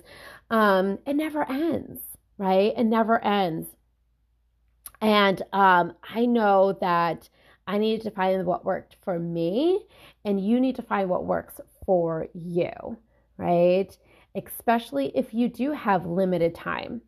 Um, 0.49 0.97
it 1.05 1.15
never 1.15 1.47
ends, 1.47 2.01
right? 2.39 2.73
It 2.75 2.85
never 2.85 3.23
ends. 3.23 3.67
And 5.01 5.41
um, 5.53 5.93
I 6.03 6.25
know 6.25 6.73
that 6.81 7.29
I 7.67 7.77
needed 7.77 8.03
to 8.03 8.11
find 8.11 8.45
what 8.45 8.65
worked 8.65 8.97
for 9.03 9.19
me, 9.19 9.85
and 10.25 10.39
you 10.43 10.59
need 10.59 10.75
to 10.77 10.81
find 10.81 11.09
what 11.09 11.25
works 11.25 11.59
for 11.85 12.27
you, 12.33 12.97
right? 13.37 13.95
Especially 14.35 15.11
if 15.15 15.33
you 15.33 15.47
do 15.49 15.71
have 15.71 16.05
limited 16.05 16.55
time 16.55 17.01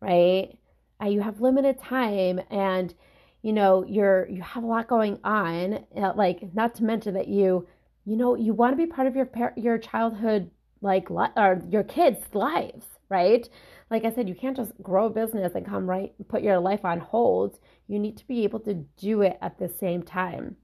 right? 0.00 0.58
Uh, 1.02 1.06
you 1.06 1.20
have 1.20 1.40
limited 1.40 1.78
time 1.78 2.40
and 2.50 2.94
you 3.42 3.52
know 3.52 3.84
you're 3.84 4.28
you 4.28 4.42
have 4.42 4.64
a 4.64 4.66
lot 4.66 4.88
going 4.88 5.18
on 5.22 5.84
uh, 5.96 6.12
like 6.16 6.52
not 6.54 6.74
to 6.74 6.84
mention 6.84 7.14
that 7.14 7.28
you 7.28 7.66
you 8.04 8.16
know 8.16 8.34
you 8.34 8.52
want 8.52 8.72
to 8.72 8.76
be 8.76 8.86
part 8.90 9.06
of 9.06 9.14
your 9.14 9.28
your 9.56 9.78
childhood 9.78 10.50
like 10.80 11.08
or 11.10 11.62
your 11.70 11.84
kids 11.84 12.18
lives 12.34 12.97
right 13.08 13.48
like 13.90 14.04
i 14.04 14.12
said 14.12 14.28
you 14.28 14.34
can't 14.34 14.56
just 14.56 14.72
grow 14.82 15.06
a 15.06 15.10
business 15.10 15.54
and 15.54 15.66
come 15.66 15.88
right 15.88 16.12
put 16.28 16.42
your 16.42 16.58
life 16.58 16.84
on 16.84 16.98
hold 16.98 17.58
you 17.86 17.98
need 17.98 18.16
to 18.16 18.26
be 18.26 18.44
able 18.44 18.60
to 18.60 18.74
do 18.96 19.22
it 19.22 19.38
at 19.40 19.58
the 19.58 19.68
same 19.68 20.02
time 20.02 20.56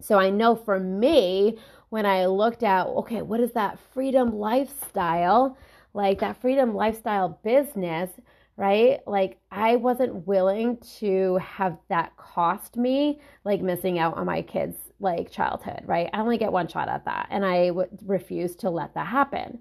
so 0.00 0.18
i 0.18 0.30
know 0.30 0.54
for 0.54 0.78
me 0.78 1.58
when 1.90 2.06
i 2.06 2.26
looked 2.26 2.62
at 2.62 2.86
okay 2.86 3.22
what 3.22 3.40
is 3.40 3.52
that 3.52 3.78
freedom 3.92 4.34
lifestyle 4.36 5.56
like 5.94 6.20
that 6.20 6.40
freedom 6.40 6.74
lifestyle 6.74 7.40
business 7.44 8.10
right? 8.56 9.00
Like 9.06 9.38
I 9.50 9.76
wasn't 9.76 10.26
willing 10.26 10.78
to 10.98 11.36
have 11.36 11.78
that 11.88 12.16
cost 12.16 12.76
me 12.76 13.20
like 13.44 13.60
missing 13.60 13.98
out 13.98 14.16
on 14.16 14.26
my 14.26 14.42
kids 14.42 14.76
like 15.00 15.30
childhood, 15.30 15.82
right? 15.84 16.08
I 16.12 16.20
only 16.20 16.38
get 16.38 16.52
one 16.52 16.68
shot 16.68 16.88
at 16.88 17.04
that 17.06 17.28
and 17.30 17.44
I 17.44 17.70
would 17.70 17.90
refuse 18.06 18.54
to 18.56 18.70
let 18.70 18.94
that 18.94 19.06
happen. 19.06 19.58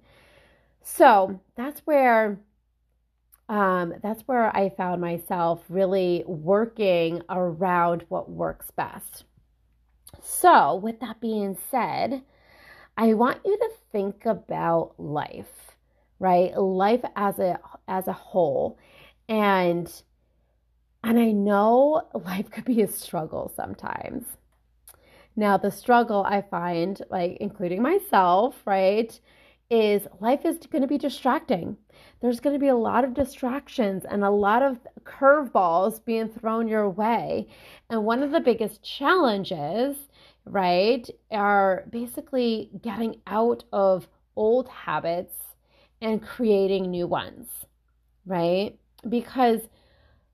So, 0.83 1.39
that's 1.55 1.81
where 1.81 2.39
um, 3.49 3.93
that's 4.01 4.21
where 4.27 4.55
I 4.55 4.69
found 4.69 5.01
myself 5.01 5.63
really 5.67 6.23
working 6.25 7.21
around 7.29 8.05
what 8.07 8.29
works 8.29 8.71
best. 8.71 9.25
So, 10.21 10.75
with 10.75 10.99
that 11.01 11.19
being 11.19 11.57
said, 11.69 12.23
I 12.97 13.13
want 13.13 13.39
you 13.45 13.57
to 13.57 13.69
think 13.91 14.25
about 14.25 14.93
life 14.97 15.71
right? 16.21 16.55
Life 16.55 17.03
as 17.15 17.39
a 17.39 17.59
as 17.87 18.07
a 18.07 18.13
whole. 18.13 18.77
And 19.27 19.91
and 21.03 21.19
I 21.19 21.31
know 21.31 22.07
life 22.13 22.49
could 22.49 22.65
be 22.65 22.81
a 22.83 22.87
struggle 22.87 23.51
sometimes. 23.53 24.23
Now, 25.35 25.57
the 25.57 25.71
struggle 25.71 26.23
I 26.23 26.41
find, 26.41 27.01
like 27.09 27.37
including 27.39 27.81
myself, 27.81 28.55
right, 28.65 29.17
is 29.71 30.05
life 30.19 30.43
is 30.43 30.57
going 30.69 30.81
to 30.81 30.87
be 30.87 30.97
distracting. 30.97 31.77
There's 32.19 32.41
going 32.41 32.53
to 32.53 32.59
be 32.59 32.67
a 32.67 32.75
lot 32.75 33.05
of 33.05 33.13
distractions 33.13 34.03
and 34.07 34.23
a 34.23 34.29
lot 34.29 34.61
of 34.61 34.77
curveballs 35.03 36.03
being 36.03 36.27
thrown 36.27 36.67
your 36.67 36.89
way. 36.89 37.47
And 37.89 38.03
one 38.03 38.21
of 38.21 38.31
the 38.31 38.41
biggest 38.41 38.83
challenges, 38.83 39.95
right, 40.45 41.09
are 41.31 41.85
basically 41.89 42.69
getting 42.81 43.21
out 43.25 43.63
of 43.71 44.07
old 44.35 44.67
habits 44.67 45.35
and 46.01 46.21
creating 46.21 46.91
new 46.91 47.07
ones, 47.07 47.47
right? 48.25 48.77
Because 49.07 49.61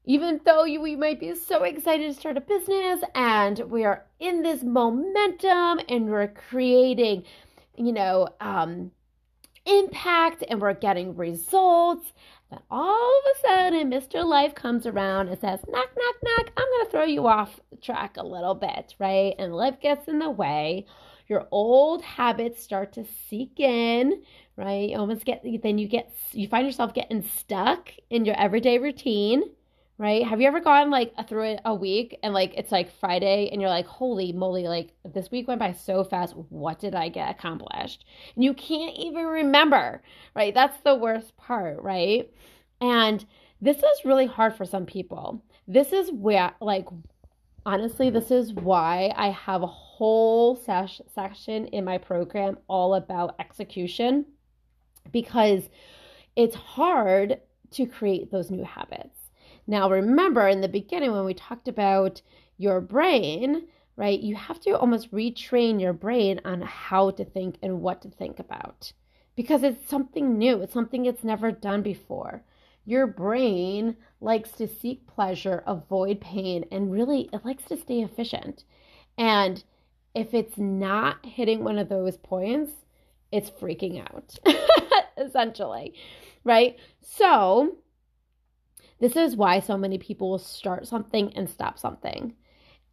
even 0.03 0.41
though 0.45 0.63
you, 0.63 0.81
we 0.81 0.95
might 0.95 1.19
be 1.19 1.35
so 1.35 1.63
excited 1.63 2.07
to 2.07 2.19
start 2.19 2.37
a 2.37 2.41
business 2.41 3.01
and 3.13 3.59
we 3.69 3.83
are 3.85 4.05
in 4.19 4.41
this 4.41 4.63
momentum 4.63 5.79
and 5.89 6.09
we're 6.09 6.27
creating, 6.29 7.23
you 7.75 7.91
know, 7.91 8.29
um, 8.39 8.91
impact 9.67 10.43
and 10.49 10.61
we're 10.61 10.73
getting 10.73 11.15
results, 11.15 12.13
then 12.49 12.59
all 12.71 13.19
of 13.19 13.35
a 13.35 13.47
sudden 13.47 13.91
Mr. 13.91 14.25
Life 14.25 14.55
comes 14.55 14.85
around 14.85 15.27
and 15.27 15.39
says, 15.39 15.59
knock, 15.67 15.89
knock, 15.97 16.15
knock, 16.23 16.51
I'm 16.57 16.65
going 16.65 16.85
to 16.85 16.91
throw 16.91 17.03
you 17.03 17.27
off 17.27 17.59
track 17.81 18.17
a 18.17 18.25
little 18.25 18.55
bit, 18.55 18.95
right? 18.99 19.33
And 19.37 19.53
life 19.53 19.79
gets 19.81 20.07
in 20.07 20.19
the 20.19 20.29
way. 20.29 20.85
Your 21.27 21.47
old 21.51 22.01
habits 22.03 22.63
start 22.63 22.93
to 22.93 23.05
seek 23.29 23.59
in, 23.59 24.23
right? 24.55 24.89
You 24.89 24.97
almost 24.97 25.25
get 25.25 25.43
then 25.61 25.77
you 25.77 25.87
get 25.87 26.09
you 26.31 26.47
find 26.47 26.65
yourself 26.65 26.93
getting 26.93 27.21
stuck 27.21 27.91
in 28.09 28.23
your 28.23 28.39
everyday 28.39 28.77
routine, 28.77 29.43
right? 29.97 30.23
Have 30.23 30.39
you 30.39 30.47
ever 30.47 30.59
gone 30.59 30.91
like 30.91 31.13
through 31.27 31.57
a 31.65 31.73
week 31.73 32.19
and 32.21 32.33
like 32.33 32.53
it's 32.55 32.71
like 32.71 32.91
Friday 32.99 33.49
and 33.51 33.61
you're 33.61 33.69
like, 33.69 33.87
holy 33.87 34.31
moly, 34.31 34.67
like 34.67 34.93
this 35.03 35.31
week 35.31 35.47
went 35.47 35.59
by 35.59 35.73
so 35.73 36.03
fast. 36.03 36.35
What 36.49 36.79
did 36.79 36.93
I 36.93 37.09
get 37.09 37.31
accomplished? 37.31 38.05
And 38.35 38.43
you 38.43 38.53
can't 38.53 38.95
even 38.95 39.25
remember, 39.25 40.01
right? 40.35 40.53
That's 40.53 40.79
the 40.81 40.95
worst 40.95 41.35
part, 41.37 41.81
right? 41.81 42.31
And 42.79 43.25
this 43.61 43.77
is 43.77 44.05
really 44.05 44.27
hard 44.27 44.55
for 44.55 44.65
some 44.65 44.85
people. 44.85 45.43
This 45.67 45.91
is 45.91 46.11
where, 46.11 46.53
like, 46.61 46.87
honestly, 47.65 48.09
this 48.09 48.29
is 48.29 48.53
why 48.53 49.11
I 49.15 49.29
have 49.31 49.63
a 49.63 49.67
whole 49.67 50.55
sesh- 50.55 51.01
section 51.13 51.65
in 51.67 51.83
my 51.83 51.97
program 51.97 52.59
all 52.67 52.93
about 52.93 53.35
execution 53.39 54.25
because 55.11 55.69
it's 56.35 56.55
hard 56.55 57.41
to 57.71 57.85
create 57.87 58.31
those 58.31 58.51
new 58.51 58.63
habits. 58.63 59.16
Now, 59.67 59.89
remember 59.89 60.47
in 60.47 60.61
the 60.61 60.69
beginning 60.69 61.11
when 61.11 61.25
we 61.25 61.33
talked 61.33 61.67
about 61.67 62.21
your 62.57 62.81
brain, 62.81 63.67
right? 63.97 64.19
You 64.19 64.35
have 64.35 64.59
to 64.61 64.71
almost 64.71 65.11
retrain 65.11 65.81
your 65.81 65.93
brain 65.93 66.39
on 66.45 66.61
how 66.61 67.11
to 67.11 67.25
think 67.25 67.57
and 67.61 67.81
what 67.81 68.01
to 68.03 68.09
think 68.09 68.39
about 68.39 68.93
because 69.35 69.63
it's 69.63 69.87
something 69.87 70.37
new, 70.37 70.61
it's 70.61 70.73
something 70.73 71.05
it's 71.05 71.23
never 71.23 71.51
done 71.51 71.83
before. 71.83 72.43
Your 72.85 73.05
brain 73.05 73.95
likes 74.19 74.51
to 74.53 74.67
seek 74.67 75.05
pleasure, 75.07 75.63
avoid 75.67 76.19
pain, 76.21 76.65
and 76.71 76.91
really 76.91 77.29
it 77.31 77.45
likes 77.45 77.63
to 77.65 77.77
stay 77.77 78.01
efficient. 78.01 78.63
And 79.17 79.63
if 80.15 80.33
it's 80.33 80.57
not 80.57 81.25
hitting 81.25 81.63
one 81.63 81.77
of 81.77 81.89
those 81.89 82.17
points, 82.17 82.71
it's 83.31 83.51
freaking 83.51 84.01
out, 84.01 84.39
essentially, 85.17 85.93
right? 86.43 86.77
So, 87.01 87.75
this 88.99 89.15
is 89.15 89.35
why 89.35 89.59
so 89.59 89.77
many 89.77 89.97
people 89.97 90.29
will 90.31 90.39
start 90.39 90.87
something 90.87 91.33
and 91.35 91.49
stop 91.49 91.79
something. 91.79 92.33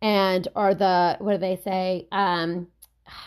And 0.02 0.46
or 0.54 0.74
the 0.74 1.16
what 1.20 1.32
do 1.32 1.38
they 1.38 1.56
say? 1.56 2.08
Um 2.12 2.68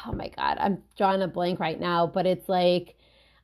oh 0.05 0.11
my 0.13 0.29
god, 0.29 0.57
I'm 0.59 0.83
drawing 0.97 1.21
a 1.21 1.27
blank 1.27 1.59
right 1.59 1.79
now, 1.79 2.07
but 2.07 2.25
it's 2.25 2.49
like 2.49 2.95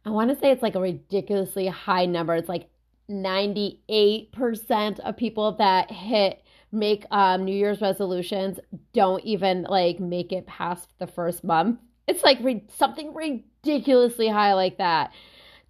I 0.06 0.10
want 0.10 0.30
to 0.30 0.36
say 0.38 0.52
it's 0.52 0.64
like 0.64 0.76
a 0.76 0.82
ridiculously 0.82 1.68
high 1.68 2.06
number. 2.06 2.36
It's 2.36 2.50
like 2.50 2.70
98% 3.10 5.00
of 5.00 5.18
people 5.18 5.54
that 5.54 5.92
hit 5.92 6.42
make 6.72 7.06
um, 7.12 7.46
New 7.46 7.56
Year's 7.56 7.82
resolutions 7.82 8.60
don't 8.94 9.24
even 9.24 9.64
like 9.64 10.00
make 10.00 10.32
it 10.32 10.48
past 10.48 10.90
the 11.00 11.08
first 11.08 11.44
month. 11.44 11.80
It's 12.08 12.24
like 12.24 12.40
re- 12.42 12.66
something 12.76 13.14
ridiculously 13.14 14.28
high 14.28 14.54
like 14.54 14.78
that. 14.80 15.14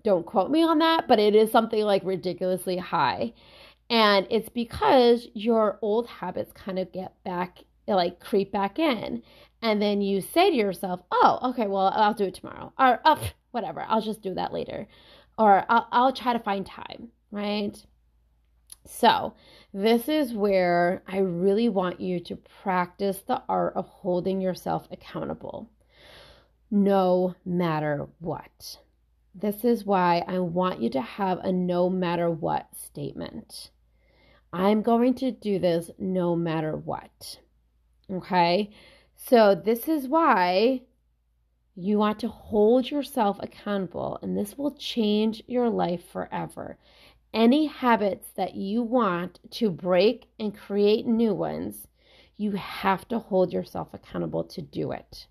Don't 0.04 0.26
quote 0.26 0.50
me 0.50 0.64
on 0.64 0.80
that, 0.80 1.08
but 1.08 1.20
it 1.20 1.36
is 1.36 1.52
something 1.52 1.84
like 1.84 2.04
ridiculously 2.04 2.78
high. 2.78 3.34
And 3.90 4.28
it's 4.30 4.50
because 4.50 5.28
your 5.34 5.78
old 5.82 6.08
habits 6.08 6.52
kind 6.54 6.80
of 6.80 6.92
get 6.92 7.14
back, 7.24 7.60
like 7.88 8.20
creep 8.20 8.52
back 8.52 8.80
in. 8.80 9.22
And 9.62 9.82
then 9.82 10.02
you 10.02 10.22
say 10.22 10.50
to 10.50 10.56
yourself, 10.56 11.02
oh, 11.12 11.40
okay, 11.44 11.68
well, 11.68 11.92
I'll 11.96 12.14
do 12.14 12.26
it 12.26 12.36
tomorrow. 12.36 12.74
Or, 12.78 13.00
oh, 13.06 13.22
whatever, 13.52 13.86
I'll 13.88 14.02
just 14.02 14.22
do 14.22 14.34
that 14.34 14.54
later. 14.54 14.88
Or 15.38 15.66
I'll, 15.70 15.88
I'll 15.92 16.14
try 16.14 16.34
to 16.34 16.40
find 16.40 16.66
time, 16.66 17.10
right? 17.32 17.76
So, 18.86 19.34
this 19.74 20.10
is 20.10 20.34
where 20.34 21.04
I 21.08 21.20
really 21.20 21.70
want 21.70 22.02
you 22.02 22.20
to 22.22 22.36
practice 22.36 23.22
the 23.26 23.42
art 23.48 23.76
of 23.76 23.88
holding 23.88 24.42
yourself 24.42 24.88
accountable 24.92 25.70
no 26.74 27.36
matter 27.46 28.08
what. 28.20 28.80
This 29.36 29.66
is 29.66 29.86
why 29.86 30.24
I 30.28 30.40
want 30.40 30.82
you 30.82 30.90
to 30.92 31.02
have 31.02 31.40
a 31.40 31.52
no 31.52 31.90
matter 31.90 32.30
what 32.30 32.68
statement. 32.76 33.72
I'm 34.52 34.84
going 34.84 35.16
to 35.16 35.32
do 35.32 35.58
this 35.58 35.90
no 35.98 36.36
matter 36.36 36.78
what. 36.78 37.40
Okay? 38.12 38.70
So, 39.16 39.56
this 39.56 39.88
is 39.88 40.08
why 40.08 40.82
you 41.76 41.98
want 41.98 42.20
to 42.20 42.28
hold 42.28 42.92
yourself 42.92 43.38
accountable, 43.40 44.20
and 44.22 44.38
this 44.38 44.56
will 44.58 44.76
change 44.76 45.42
your 45.48 45.70
life 45.70 46.08
forever. 46.12 46.78
Any 47.34 47.66
habits 47.66 48.30
that 48.36 48.54
you 48.54 48.84
want 48.84 49.40
to 49.52 49.72
break 49.72 50.28
and 50.40 50.56
create 50.56 51.08
new 51.08 51.34
ones, 51.34 51.88
you 52.38 52.52
have 52.52 53.08
to 53.08 53.18
hold 53.18 53.52
yourself 53.52 53.92
accountable 53.94 54.44
to 54.44 54.62
do 54.62 54.92
it. 54.92 55.26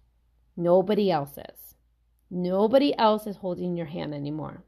Nobody 0.56 1.12
else 1.12 1.38
is. 1.38 1.74
Nobody 2.34 2.96
else 2.98 3.26
is 3.26 3.36
holding 3.36 3.76
your 3.76 3.86
hand 3.86 4.14
anymore. 4.14 4.64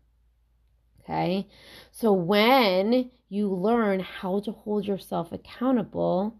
Okay. 1.00 1.48
So 1.92 2.12
when 2.12 3.10
you 3.30 3.48
learn 3.48 4.00
how 4.00 4.40
to 4.40 4.52
hold 4.52 4.86
yourself 4.86 5.32
accountable 5.32 6.36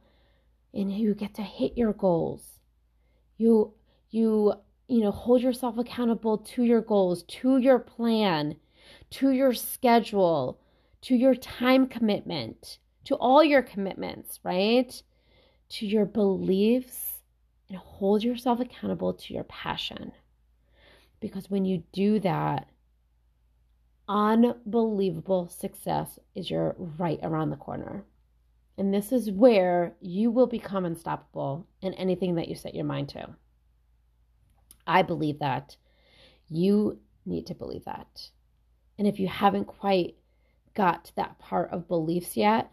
and 0.74 0.92
you 0.92 1.14
get 1.14 1.32
to 1.34 1.42
hit 1.42 1.78
your 1.78 1.94
goals, 1.94 2.60
you, 3.38 3.72
you, 4.10 4.52
you 4.86 5.00
know, 5.00 5.10
hold 5.10 5.40
yourself 5.40 5.78
accountable 5.78 6.36
to 6.38 6.62
your 6.62 6.82
goals, 6.82 7.22
to 7.22 7.56
your 7.56 7.78
plan, 7.78 8.56
to 9.12 9.30
your 9.30 9.54
schedule, 9.54 10.60
to 11.00 11.16
your 11.16 11.34
time 11.34 11.86
commitment, 11.86 12.78
to 13.04 13.14
all 13.14 13.42
your 13.42 13.62
commitments, 13.62 14.40
right? 14.42 15.02
To 15.70 15.86
your 15.86 16.04
beliefs 16.04 17.22
and 17.70 17.78
hold 17.78 18.22
yourself 18.22 18.60
accountable 18.60 19.14
to 19.14 19.32
your 19.32 19.44
passion. 19.44 20.12
Because 21.24 21.48
when 21.48 21.64
you 21.64 21.82
do 21.94 22.20
that, 22.20 22.68
unbelievable 24.06 25.48
success 25.48 26.18
is 26.34 26.50
your 26.50 26.76
right 26.78 27.18
around 27.22 27.48
the 27.48 27.56
corner. 27.56 28.04
And 28.76 28.92
this 28.92 29.10
is 29.10 29.30
where 29.30 29.94
you 30.02 30.30
will 30.30 30.46
become 30.46 30.84
unstoppable 30.84 31.66
in 31.80 31.94
anything 31.94 32.34
that 32.34 32.48
you 32.48 32.54
set 32.54 32.74
your 32.74 32.84
mind 32.84 33.08
to. 33.08 33.30
I 34.86 35.00
believe 35.00 35.38
that. 35.38 35.78
You 36.50 36.98
need 37.24 37.46
to 37.46 37.54
believe 37.54 37.86
that. 37.86 38.28
And 38.98 39.08
if 39.08 39.18
you 39.18 39.26
haven't 39.26 39.64
quite 39.64 40.16
got 40.74 41.06
to 41.06 41.16
that 41.16 41.38
part 41.38 41.70
of 41.70 41.88
beliefs 41.88 42.36
yet, 42.36 42.70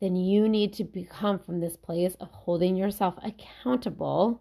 then 0.00 0.16
you 0.16 0.48
need 0.48 0.72
to 0.72 0.84
become 0.84 1.38
from 1.38 1.60
this 1.60 1.76
place 1.76 2.14
of 2.14 2.30
holding 2.30 2.76
yourself 2.76 3.16
accountable 3.22 4.40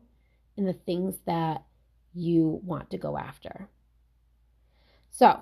in 0.56 0.64
the 0.64 0.72
things 0.72 1.16
that 1.26 1.66
you 2.14 2.62
want 2.64 2.90
to 2.92 2.98
go 2.98 3.18
after. 3.18 3.70
So, 5.10 5.42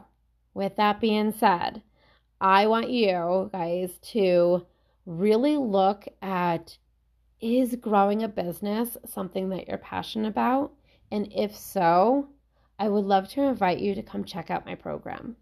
with 0.54 0.76
that 0.76 1.00
being 1.00 1.32
said, 1.32 1.82
I 2.40 2.68
want 2.68 2.90
you 2.90 3.50
guys 3.54 3.98
to 4.14 4.66
really 5.06 5.58
look 5.58 6.08
at 6.22 6.78
is 7.40 7.76
growing 7.76 8.24
a 8.24 8.28
business 8.28 8.98
something 9.06 9.50
that 9.50 9.68
you're 9.68 9.78
passionate 9.78 10.28
about? 10.28 10.74
And 11.12 11.32
if 11.34 11.56
so, 11.56 12.30
I 12.80 12.88
would 12.88 13.06
love 13.06 13.28
to 13.30 13.42
invite 13.42 13.80
you 13.80 13.96
to 13.96 14.04
come 14.04 14.24
check 14.24 14.50
out 14.52 14.66
my 14.66 14.76
program. 14.76 15.36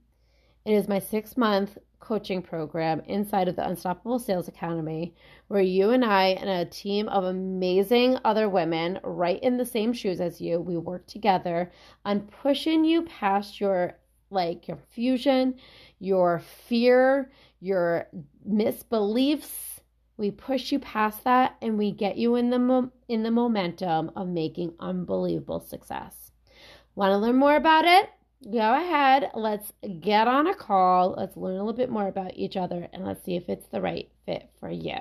It 0.66 0.74
is 0.74 0.88
my 0.88 1.00
six 1.00 1.38
month 1.38 1.78
coaching 2.00 2.42
program 2.42 3.02
inside 3.06 3.48
of 3.48 3.56
the 3.56 3.68
Unstoppable 3.68 4.20
Sales 4.20 4.48
Academy, 4.48 5.14
where 5.48 5.62
you 5.62 5.92
and 5.92 6.04
I 6.04 6.30
and 6.30 6.50
a 6.50 6.66
team 6.66 7.08
of 7.10 7.24
amazing 7.24 8.18
other 8.24 8.50
women, 8.50 9.00
right 9.04 9.42
in 9.42 9.58
the 9.58 9.66
same 9.66 9.94
shoes 9.94 10.20
as 10.22 10.42
you, 10.42 10.60
we 10.60 10.78
work 10.78 11.06
together 11.08 11.72
on 12.06 12.22
pushing 12.22 12.84
you 12.84 13.04
past 13.04 13.60
your 13.60 13.98
like 14.32 14.68
your 14.68 14.78
fusion, 14.92 15.56
your 16.00 16.40
fear, 16.40 17.32
your 17.60 18.08
misbeliefs. 18.48 19.80
We 20.18 20.32
push 20.32 20.72
you 20.72 20.80
past 20.80 21.24
that 21.24 21.56
and 21.62 21.78
we 21.78 21.92
get 21.92 22.18
you 22.18 22.36
in 22.36 22.50
the 22.50 22.60
mo- 22.60 22.92
in 23.08 23.24
the 23.24 23.32
momentum 23.32 24.12
of 24.16 24.28
making 24.28 24.74
unbelievable 24.80 25.62
success. 25.62 26.32
Want 26.96 27.12
to 27.12 27.18
learn 27.18 27.38
more 27.38 27.56
about 27.56 27.86
it? 27.86 28.10
Go 28.44 28.74
ahead, 28.74 29.32
let's 29.34 29.74
get 30.00 30.28
on 30.30 30.48
a 30.48 30.56
call. 30.56 31.14
Let's 31.18 31.36
learn 31.36 31.56
a 31.56 31.60
little 31.60 31.74
bit 31.74 31.90
more 31.90 32.08
about 32.08 32.36
each 32.36 32.56
other 32.56 32.88
and 32.94 33.06
let's 33.06 33.24
see 33.26 33.36
if 33.36 33.50
it's 33.50 33.68
the 33.68 33.82
right 33.82 34.10
fit 34.26 34.50
for 34.62 34.72
you. 34.72 34.98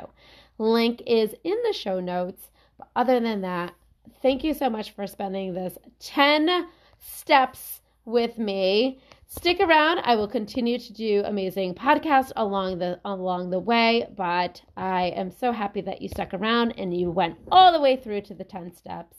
Link 0.58 1.02
is 1.06 1.34
in 1.44 1.56
the 1.64 1.72
show 1.72 2.00
notes. 2.00 2.50
But 2.78 2.88
other 2.96 3.20
than 3.20 3.42
that, 3.42 3.74
thank 4.22 4.42
you 4.42 4.54
so 4.54 4.68
much 4.68 4.90
for 4.90 5.06
spending 5.06 5.54
this 5.54 5.78
10 6.00 6.66
steps 6.98 7.80
with 8.04 8.38
me. 8.38 8.98
Stick 9.28 9.60
around. 9.60 10.00
I 10.04 10.16
will 10.16 10.26
continue 10.26 10.78
to 10.78 10.92
do 10.92 11.22
amazing 11.24 11.74
podcasts 11.74 12.32
along 12.34 12.78
the 12.78 12.98
along 13.04 13.50
the 13.50 13.60
way, 13.60 14.08
but 14.16 14.62
I 14.76 15.08
am 15.08 15.30
so 15.30 15.52
happy 15.52 15.82
that 15.82 16.02
you 16.02 16.08
stuck 16.08 16.34
around 16.34 16.72
and 16.78 16.96
you 16.98 17.10
went 17.10 17.36
all 17.52 17.70
the 17.72 17.80
way 17.80 17.96
through 17.96 18.22
to 18.22 18.34
the 18.34 18.44
10 18.44 18.74
steps. 18.74 19.18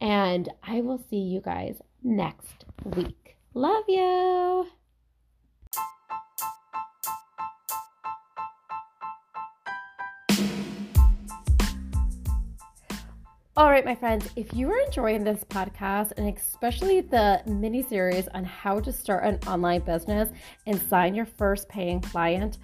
And 0.00 0.48
I 0.64 0.80
will 0.80 0.98
see 0.98 1.18
you 1.18 1.40
guys 1.40 1.80
next 2.02 2.64
week. 2.96 3.21
Love 3.54 3.84
you. 3.86 4.66
All 13.54 13.68
right, 13.68 13.84
my 13.84 13.94
friends, 13.94 14.30
if 14.36 14.54
you 14.54 14.70
are 14.72 14.78
enjoying 14.78 15.22
this 15.22 15.44
podcast 15.44 16.12
and 16.16 16.34
especially 16.34 17.02
the 17.02 17.42
mini 17.44 17.82
series 17.82 18.26
on 18.28 18.44
how 18.44 18.80
to 18.80 18.90
start 18.90 19.24
an 19.24 19.38
online 19.46 19.82
business 19.82 20.30
and 20.66 20.80
sign 20.88 21.14
your 21.14 21.26
first 21.26 21.68
paying 21.68 22.00
client, 22.00 22.56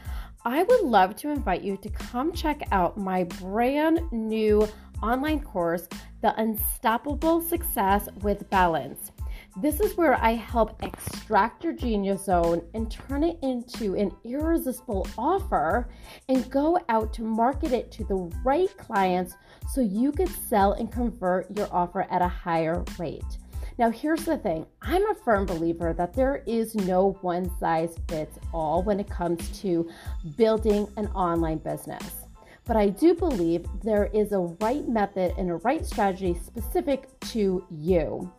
I 0.46 0.62
would 0.62 0.80
love 0.80 1.14
to 1.16 1.28
invite 1.28 1.60
you 1.60 1.76
to 1.76 1.90
come 1.90 2.32
check 2.32 2.62
out 2.72 2.96
my 2.96 3.24
brand 3.24 4.00
new 4.10 4.66
online 5.02 5.40
course, 5.40 5.86
The 6.22 6.34
Unstoppable 6.40 7.42
Success 7.42 8.08
with 8.22 8.48
Balance. 8.48 9.12
This 9.60 9.80
is 9.80 9.96
where 9.96 10.14
I 10.22 10.34
help 10.34 10.80
extract 10.84 11.64
your 11.64 11.72
genius 11.72 12.26
zone 12.26 12.62
and 12.74 12.88
turn 12.88 13.24
it 13.24 13.38
into 13.42 13.96
an 13.96 14.12
irresistible 14.24 15.08
offer 15.18 15.88
and 16.28 16.48
go 16.48 16.78
out 16.88 17.12
to 17.14 17.24
market 17.24 17.72
it 17.72 17.90
to 17.92 18.04
the 18.04 18.32
right 18.44 18.68
clients 18.76 19.34
so 19.72 19.80
you 19.80 20.12
could 20.12 20.28
sell 20.28 20.74
and 20.74 20.92
convert 20.92 21.50
your 21.56 21.68
offer 21.72 22.02
at 22.08 22.22
a 22.22 22.28
higher 22.28 22.84
rate. 23.00 23.24
Now, 23.78 23.90
here's 23.90 24.24
the 24.24 24.38
thing 24.38 24.64
I'm 24.80 25.10
a 25.10 25.14
firm 25.16 25.44
believer 25.44 25.92
that 25.92 26.14
there 26.14 26.44
is 26.46 26.76
no 26.76 27.18
one 27.22 27.50
size 27.58 27.96
fits 28.06 28.38
all 28.54 28.84
when 28.84 29.00
it 29.00 29.10
comes 29.10 29.60
to 29.62 29.90
building 30.36 30.86
an 30.96 31.08
online 31.08 31.58
business. 31.58 32.26
But 32.64 32.76
I 32.76 32.90
do 32.90 33.12
believe 33.12 33.66
there 33.82 34.08
is 34.12 34.30
a 34.30 34.38
right 34.60 34.86
method 34.86 35.32
and 35.36 35.50
a 35.50 35.56
right 35.56 35.84
strategy 35.84 36.38
specific 36.44 37.08
to 37.32 37.66
you. 37.70 38.30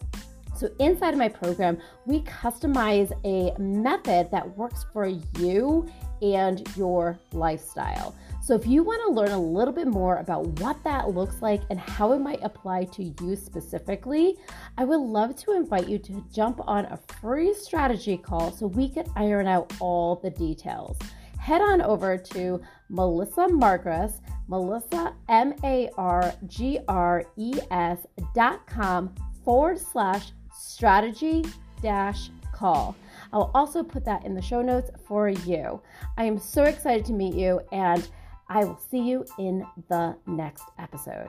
So, 0.59 0.69
inside 0.79 1.13
of 1.13 1.17
my 1.17 1.29
program, 1.29 1.77
we 2.05 2.19
customize 2.23 3.13
a 3.23 3.57
method 3.57 4.29
that 4.31 4.57
works 4.57 4.85
for 4.91 5.05
you 5.05 5.87
and 6.21 6.67
your 6.75 7.17
lifestyle. 7.31 8.13
So, 8.43 8.55
if 8.55 8.67
you 8.67 8.83
want 8.83 9.01
to 9.05 9.13
learn 9.13 9.31
a 9.31 9.39
little 9.39 9.73
bit 9.73 9.87
more 9.87 10.17
about 10.17 10.45
what 10.59 10.83
that 10.83 11.15
looks 11.15 11.41
like 11.41 11.61
and 11.69 11.79
how 11.79 12.11
it 12.11 12.19
might 12.19 12.43
apply 12.43 12.83
to 12.85 13.03
you 13.21 13.37
specifically, 13.37 14.35
I 14.77 14.83
would 14.83 14.99
love 14.99 15.37
to 15.37 15.53
invite 15.53 15.87
you 15.87 15.97
to 15.97 16.25
jump 16.33 16.59
on 16.67 16.83
a 16.87 16.99
free 17.21 17.53
strategy 17.53 18.17
call 18.17 18.51
so 18.51 18.67
we 18.67 18.89
can 18.89 19.05
iron 19.15 19.47
out 19.47 19.71
all 19.79 20.17
the 20.17 20.29
details. 20.29 20.99
Head 21.39 21.61
on 21.61 21.81
over 21.81 22.17
to 22.17 22.61
Melissa 22.89 23.47
Margres, 23.47 24.19
Melissa, 24.49 25.15
M 25.29 25.53
A 25.63 25.89
R 25.97 26.33
G 26.47 26.79
R 26.89 27.23
E 27.37 27.53
S 27.71 28.05
dot 28.35 28.67
com 28.67 29.15
forward 29.45 29.79
slash 29.79 30.33
strategy 30.79 31.43
dash 31.81 32.29
call. 32.53 32.95
I'll 33.33 33.51
also 33.53 33.83
put 33.83 34.05
that 34.05 34.25
in 34.25 34.33
the 34.33 34.41
show 34.41 34.61
notes 34.61 34.89
for 35.05 35.27
you. 35.27 35.81
I 36.17 36.23
am 36.23 36.39
so 36.39 36.63
excited 36.63 37.03
to 37.07 37.11
meet 37.11 37.33
you, 37.35 37.59
and 37.73 38.09
I 38.47 38.63
will 38.63 38.79
see 38.89 38.99
you 38.99 39.25
in 39.37 39.65
the 39.89 40.15
next 40.25 40.63
episode. 40.77 41.27